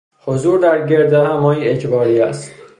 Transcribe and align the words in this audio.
حضور 0.25 0.59
در 0.59 0.87
گردهمایی 0.87 1.67
اجباری 1.67 2.21
است. 2.21 2.51